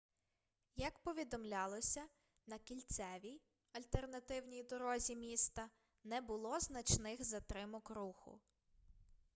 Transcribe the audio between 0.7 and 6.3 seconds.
як повідомлялося на кільцевій альтернативній дорозі міста не